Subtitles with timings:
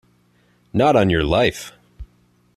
[0.73, 1.73] Not on your life!